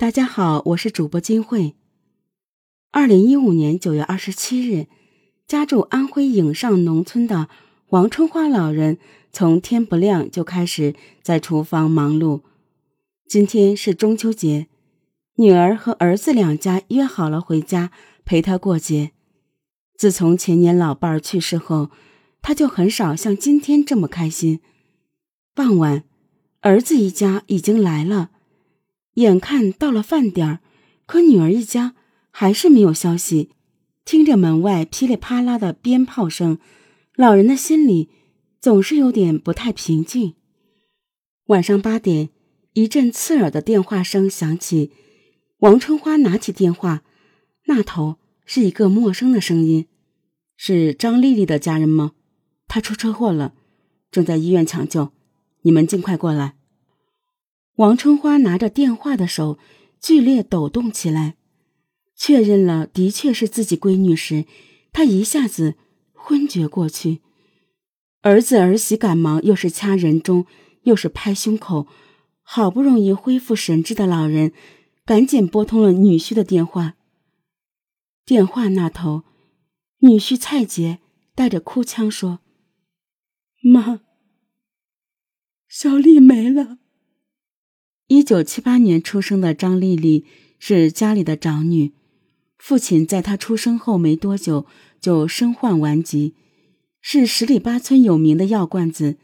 [0.00, 1.74] 大家好，我是主播金慧。
[2.90, 4.86] 二零一五年九月二十七日，
[5.46, 7.50] 家住安徽颍上农村的
[7.90, 8.96] 王春花老人，
[9.30, 12.40] 从天不亮就开始在厨房忙碌。
[13.28, 14.68] 今天是中秋节，
[15.34, 17.90] 女儿和儿子两家约好了回家
[18.24, 19.10] 陪她过节。
[19.98, 21.90] 自从前年老伴儿去世后，
[22.40, 24.60] 他就很少像今天这么开心。
[25.54, 26.04] 傍晚，
[26.62, 28.30] 儿子一家已经来了。
[29.20, 30.60] 眼看到了饭点儿，
[31.06, 31.94] 可女儿一家
[32.30, 33.50] 还是没有消息。
[34.04, 36.58] 听着门外噼里啪啦的鞭炮声，
[37.14, 38.10] 老人的心里
[38.60, 40.34] 总是有点不太平静。
[41.46, 42.30] 晚上八点，
[42.74, 44.92] 一阵刺耳的电话声响起。
[45.58, 47.02] 王春花拿起电话，
[47.66, 49.86] 那头是一个陌生的声音
[50.56, 52.12] ：“是张丽丽的家人吗？
[52.66, 53.54] 她出车祸了，
[54.10, 55.12] 正在医院抢救，
[55.62, 56.54] 你们尽快过来。”
[57.80, 59.58] 王春花拿着电话的手
[59.98, 61.36] 剧烈抖动起来，
[62.14, 64.44] 确认了的确是自己闺女时，
[64.92, 65.76] 她一下子
[66.12, 67.22] 昏厥过去。
[68.20, 70.44] 儿子儿媳赶忙又是掐人中，
[70.82, 71.86] 又是拍胸口，
[72.42, 74.52] 好不容易恢复神智的老人，
[75.06, 76.96] 赶紧拨通了女婿的电话。
[78.26, 79.22] 电话那头，
[80.00, 80.98] 女婿蔡杰
[81.34, 82.40] 带着哭腔说
[83.64, 84.00] ：“妈，
[85.66, 86.76] 小丽没了。”
[88.10, 90.24] 一九七八年出生的张丽丽
[90.58, 91.92] 是家里的长女，
[92.58, 94.66] 父亲在她出生后没多久
[95.00, 96.34] 就身患顽疾，
[97.00, 99.16] 是十里八村有名的药罐子，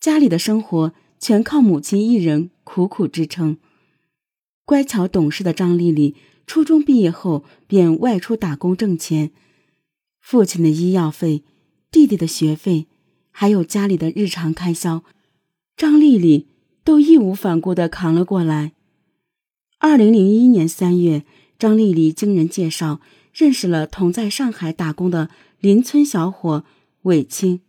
[0.00, 3.58] 家里的生活全靠母亲一人苦苦支撑。
[4.64, 9.32] 乖巧懂事的张丽丽，初中毕业后便外出打工挣钱，
[10.18, 11.42] 父亲的医药费、
[11.90, 12.86] 弟弟的学费，
[13.30, 15.04] 还有家里的日常开销，
[15.76, 16.46] 张丽丽。
[16.88, 18.72] 都义无反顾地扛了过来。
[19.78, 21.22] 二零零一年三月，
[21.58, 25.28] 张丽丽经人介绍认识了同在上海打工的
[25.60, 26.64] 邻村小伙
[27.02, 27.60] 韦清。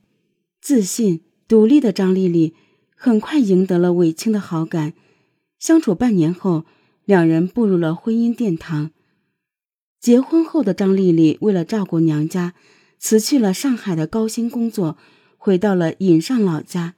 [0.62, 2.56] 自信独立的张丽丽
[2.96, 4.94] 很快赢得了韦清的好感。
[5.60, 6.64] 相处半年后，
[7.04, 8.92] 两人步入了婚姻殿堂。
[10.00, 12.54] 结婚后的张丽丽为了照顾娘家，
[12.98, 14.96] 辞去了上海的高薪工作，
[15.36, 16.96] 回到了颍上老家。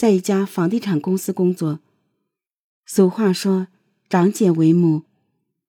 [0.00, 1.80] 在一家房地产公司工作。
[2.86, 3.68] 俗话说
[4.08, 5.02] “长姐为母”，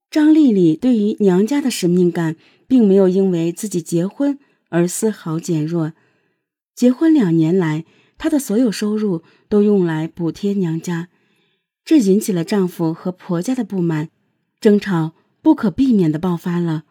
[0.09, 5.91] 张丽丽对于娘家的使命感，并没有因为自己结婚而丝毫减弱。
[6.73, 7.83] 结婚两年来，
[8.17, 11.09] 她的所有收入都用来补贴娘家，
[11.83, 14.07] 这引起了丈夫和婆家的不满，
[14.61, 15.11] 争吵
[15.41, 16.85] 不可避免的爆发了。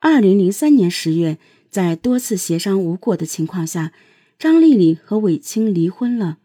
[0.00, 1.38] 二零零三年十月，
[1.70, 3.92] 在多次协商无果的情况下，
[4.36, 6.38] 张丽丽和韦清离婚了。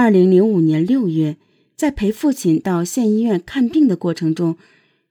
[0.00, 1.36] 二零零五年六月，
[1.74, 4.56] 在陪父亲到县医院看病的过程中，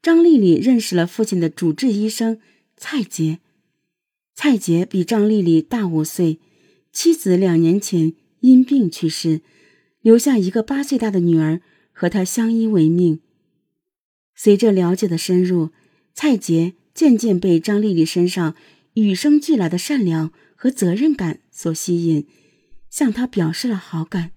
[0.01, 2.39] 张丽丽认识了父亲的主治医生
[2.77, 3.39] 蔡杰。
[4.33, 6.39] 蔡杰比张丽丽大五岁，
[6.93, 9.41] 妻子两年前因病去世，
[9.99, 11.59] 留下一个八岁大的女儿
[11.91, 13.19] 和他相依为命。
[14.35, 15.71] 随着了解的深入，
[16.13, 18.55] 蔡杰渐渐被张丽丽身上
[18.93, 22.25] 与生俱来的善良和责任感所吸引，
[22.89, 24.31] 向她表示了好感。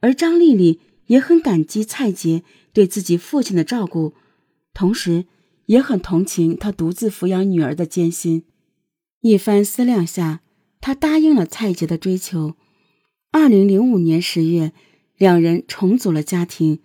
[0.00, 4.14] 而张丽丽也很感激蔡杰对自己父亲的照顾，
[4.72, 5.26] 同时
[5.66, 8.44] 也很同情他独自抚养女儿的艰辛。
[9.20, 10.40] 一番思量下，
[10.80, 12.54] 她答应了蔡杰的追求。
[13.30, 14.72] 二零零五年十月，
[15.16, 16.80] 两人重组了家庭。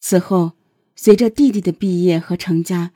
[0.00, 0.52] 此后，
[0.96, 2.92] 随着弟弟的毕业和成家，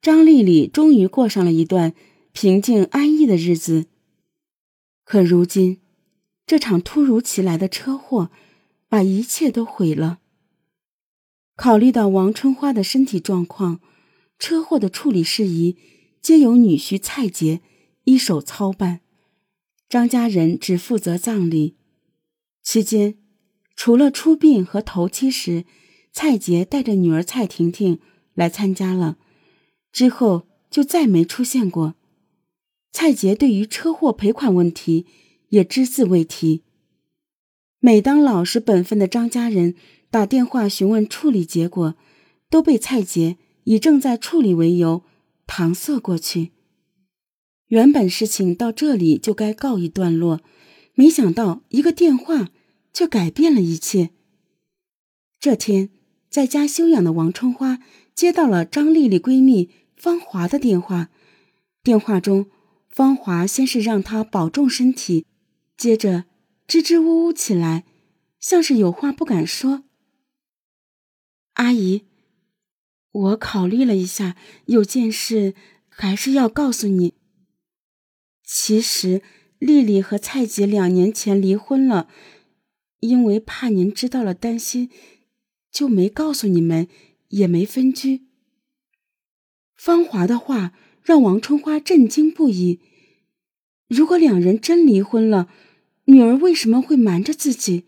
[0.00, 1.94] 张丽丽终于过上了一段
[2.32, 3.86] 平静安逸的日子。
[5.04, 5.80] 可如今，
[6.46, 8.30] 这场突如其来的车祸。
[8.88, 10.20] 把一切都毁了。
[11.56, 13.80] 考虑到王春花的身体状况，
[14.38, 15.76] 车祸的处理事宜
[16.20, 17.62] 皆由女婿蔡杰
[18.04, 19.00] 一手操办，
[19.88, 21.76] 张家人只负责葬礼。
[22.62, 23.16] 期间，
[23.74, 25.64] 除了出殡和头七时，
[26.12, 28.00] 蔡杰带着女儿蔡婷婷
[28.34, 29.16] 来参加了，
[29.90, 31.94] 之后就再没出现过。
[32.92, 35.06] 蔡杰对于车祸赔款问题
[35.48, 36.64] 也只字未提。
[37.86, 39.76] 每当老实本分的张家人
[40.10, 41.94] 打电话询问处理结果，
[42.50, 45.04] 都被蔡杰以正在处理为由
[45.46, 46.50] 搪塞过去。
[47.68, 50.40] 原本事情到这里就该告一段落，
[50.94, 52.48] 没想到一个电话
[52.92, 54.10] 却改变了一切。
[55.38, 55.90] 这天，
[56.28, 57.78] 在家休养的王春花
[58.16, 61.10] 接到了张丽丽闺蜜芳华的电话。
[61.84, 62.46] 电话中，
[62.88, 65.24] 芳华先是让她保重身体，
[65.76, 66.24] 接着。
[66.66, 67.84] 支支吾吾起来，
[68.40, 69.84] 像是有话不敢说。
[71.54, 72.06] 阿姨，
[73.12, 74.36] 我考虑了一下，
[74.66, 75.54] 有件事
[75.88, 77.14] 还是要告诉你。
[78.42, 79.22] 其实，
[79.58, 82.08] 丽丽和蔡姐两年前离婚了，
[82.98, 84.90] 因为怕您知道了担心，
[85.70, 86.88] 就没告诉你们，
[87.28, 88.26] 也没分居。
[89.76, 90.72] 芳华的话
[91.02, 92.80] 让王春花震惊不已。
[93.88, 95.48] 如果两人真离婚了，
[96.06, 97.84] 女儿为什么会瞒着自己？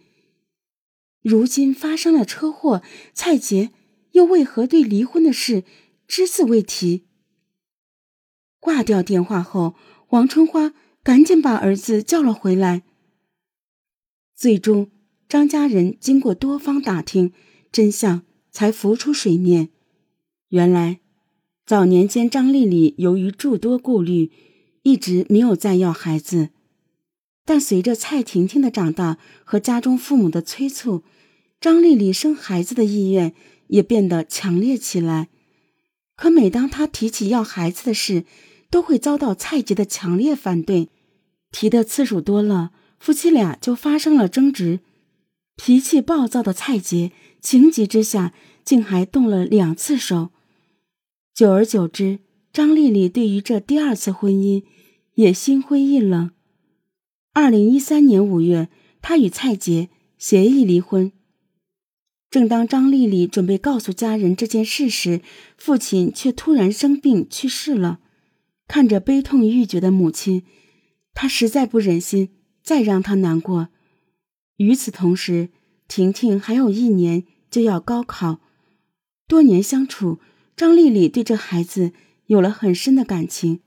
[1.22, 2.82] 如今发生了车祸，
[3.12, 3.70] 蔡杰
[4.12, 5.64] 又为何对离婚的事
[6.06, 7.04] 只字未提？
[8.58, 9.76] 挂掉电话后，
[10.10, 12.82] 王春花赶紧把儿子叫了回来。
[14.34, 14.90] 最终，
[15.28, 17.32] 张家人经过多方打听，
[17.70, 19.70] 真相才浮出水面。
[20.48, 21.00] 原来，
[21.64, 24.32] 早年间张丽丽由于诸多顾虑，
[24.82, 26.50] 一直没有再要孩子。
[27.48, 31.02] 但随着蔡婷婷的长大和家中父母的催促，
[31.58, 33.32] 张丽丽生孩子的意愿
[33.68, 35.28] 也变得强烈起来。
[36.14, 38.26] 可每当她提起要孩子的事，
[38.68, 40.90] 都会遭到蔡杰的强烈反对。
[41.50, 44.80] 提的次数多了，夫妻俩就发生了争执。
[45.56, 50.28] 脾气暴躁的蔡杰情急之下，竟还动了两次手。
[51.34, 52.18] 久而久之，
[52.52, 54.64] 张丽丽对于这第二次婚姻
[55.14, 56.32] 也心灰意冷。
[57.40, 58.68] 二零一三年五月，
[59.00, 61.12] 他与蔡杰协议离婚。
[62.28, 65.22] 正当张丽丽准备告诉家人这件事时，
[65.56, 68.00] 父亲却突然生病去世了。
[68.66, 70.42] 看着悲痛欲绝的母亲，
[71.14, 72.30] 他实在不忍心
[72.64, 73.68] 再让她难过。
[74.56, 75.50] 与此同时，
[75.86, 78.40] 婷婷还有一年就要高考，
[79.28, 80.18] 多年相处，
[80.56, 81.92] 张丽丽对这孩子
[82.26, 83.60] 有了很深的感情，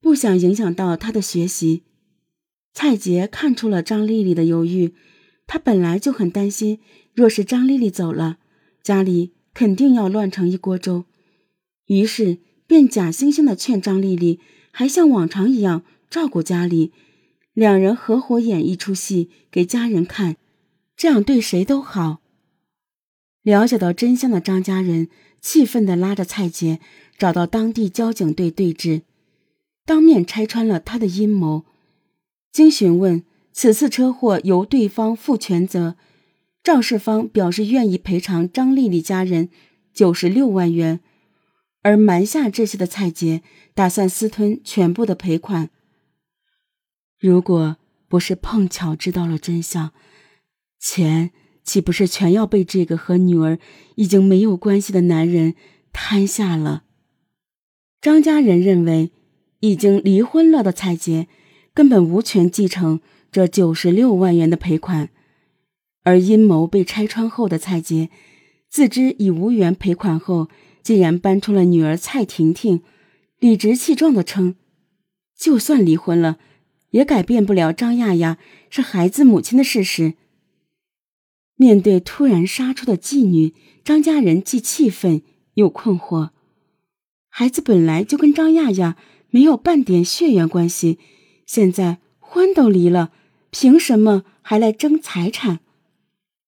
[0.00, 1.82] 不想影响到他的学习。
[2.72, 4.94] 蔡杰看出了张丽丽的犹豫，
[5.46, 6.78] 他本来就很担心，
[7.12, 8.38] 若是张丽丽走了，
[8.82, 11.04] 家里肯定要乱成一锅粥，
[11.86, 14.38] 于是便假惺惺的劝张丽丽，
[14.70, 16.92] 还像往常一样照顾家里，
[17.52, 20.36] 两人合伙演一出戏给家人看，
[20.96, 22.20] 这样对谁都好。
[23.42, 25.08] 了解到真相的张家人
[25.40, 26.78] 气愤的拉着蔡杰
[27.18, 29.02] 找到当地交警队对峙，
[29.84, 31.64] 当面拆穿了他的阴谋。
[32.52, 35.96] 经询问，此次车祸由对方负全责，
[36.64, 39.48] 肇事方表示愿意赔偿张丽丽家人
[39.94, 41.00] 九十六万元，
[41.82, 43.42] 而瞒下这些的蔡杰
[43.74, 45.70] 打算私吞全部的赔款。
[47.18, 47.76] 如果
[48.08, 49.92] 不是碰巧知道了真相，
[50.80, 51.30] 钱
[51.62, 53.58] 岂不是全要被这个和女儿
[53.94, 55.54] 已经没有关系的男人
[55.92, 56.82] 贪下了？
[58.00, 59.12] 张家人认为，
[59.60, 61.28] 已经离婚了的蔡杰。
[61.72, 63.00] 根本无权继承
[63.30, 65.08] 这九十六万元的赔款，
[66.02, 68.10] 而阴谋被拆穿后的蔡杰，
[68.68, 70.48] 自知已无缘赔款后，
[70.82, 72.82] 竟然搬出了女儿蔡婷婷，
[73.38, 74.56] 理直气壮地称，
[75.38, 76.38] 就算离婚了，
[76.90, 78.38] 也改变不了张亚亚
[78.68, 80.14] 是孩子母亲的事实。
[81.56, 85.22] 面对突然杀出的妓女，张家人既气愤
[85.54, 86.30] 又困惑。
[87.28, 88.96] 孩子本来就跟张亚亚
[89.28, 90.98] 没有半点血缘关系。
[91.52, 93.10] 现在婚都离了，
[93.50, 95.58] 凭什么还来争财产？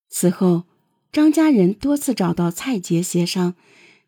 [0.08, 0.62] 此后，
[1.10, 3.56] 张家人多次找到蔡杰协商，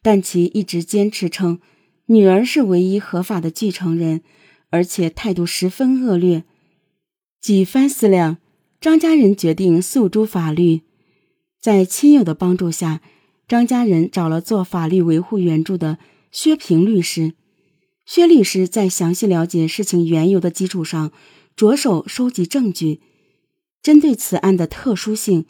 [0.02, 1.58] 但其一直坚持称
[2.06, 4.22] 女儿是唯一合法的继承人，
[4.70, 6.44] 而且态度十分恶劣。
[7.40, 8.38] 几番思量，
[8.80, 10.82] 张家人决定诉诸法律。
[11.60, 13.00] 在亲友的帮助下，
[13.48, 15.98] 张家人找了做法律维护援助的
[16.30, 17.34] 薛平律师。
[18.06, 21.10] 薛律师在详细了解事情缘由的基础上，
[21.56, 23.00] 着手收集证据。
[23.82, 25.46] 针对此案的特殊性，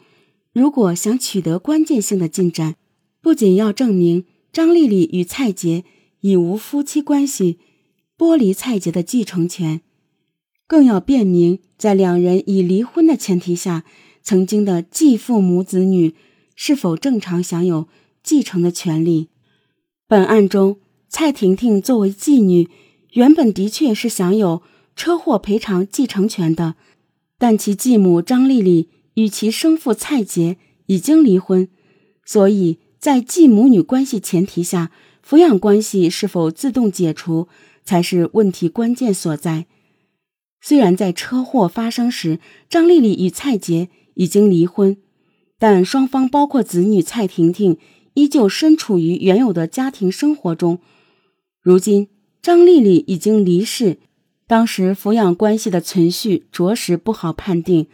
[0.53, 2.75] 如果想取得关键性的进展，
[3.21, 5.83] 不仅要证明张丽丽与蔡杰
[6.21, 7.59] 已无夫妻关系，
[8.17, 9.81] 剥离蔡杰的继承权，
[10.65, 13.83] 更要辨明在两人已离婚的前提下，
[14.21, 16.15] 曾经的继父母子女
[16.55, 17.89] 是否正常享有
[18.23, 19.27] 继承的权利。
[20.07, 20.77] 本案中。
[21.17, 22.69] 蔡婷婷作为继女，
[23.13, 24.63] 原本的确是享有
[24.97, 26.75] 车祸赔偿继承权的，
[27.37, 30.57] 但其继母张丽丽与其生父蔡杰
[30.87, 31.69] 已经离婚，
[32.25, 34.91] 所以在继母女关系前提下，
[35.25, 37.47] 抚养关系是否自动解除
[37.85, 39.67] 才是问题关键所在。
[40.59, 44.97] 虽然在车祸发生时，张丽丽与蔡杰已经离婚，
[45.57, 47.77] 但双方包括子女蔡婷婷
[48.15, 50.79] 依旧身处于原有的家庭生活中。
[51.65, 52.09] 如今，
[52.43, 53.97] 张丽丽已经离世，
[54.45, 57.87] 当时抚养关系的存续着实不好判定。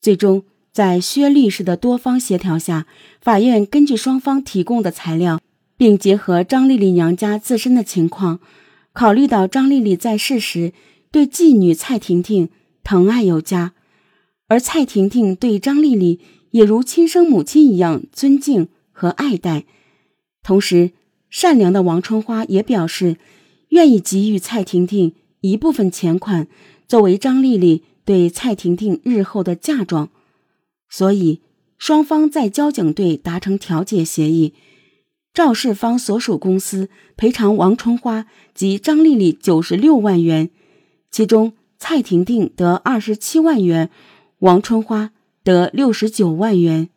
[0.00, 2.88] 最终，在薛律师的多方协调下，
[3.20, 5.40] 法院根据双方提供的材料，
[5.76, 8.40] 并结合张丽丽娘家自身的情况，
[8.92, 10.72] 考虑到张丽丽在世时
[11.12, 12.48] 对继女蔡婷婷
[12.82, 13.74] 疼爱有加，
[14.48, 16.18] 而蔡婷婷对张丽丽
[16.50, 19.66] 也如亲生母亲一样尊敬和爱戴，
[20.42, 20.90] 同时，
[21.30, 23.16] 善良的王春花也表示
[23.68, 26.48] 愿意给予蔡婷婷一部分钱款，
[26.86, 30.08] 作为张丽丽对蔡婷婷日后的嫁妆。
[30.88, 31.42] 所以，
[31.76, 34.54] 双方在交警队达成调解协议，
[35.34, 40.50] 肇事方所属公司赔偿王春花及张丽丽九十六万元，
[41.10, 43.90] 其中蔡婷婷得二十七万元，
[44.38, 45.12] 王春花
[45.44, 46.88] 得六十九万元。